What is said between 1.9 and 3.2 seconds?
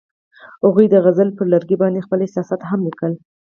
خپل احساسات هم لیکل.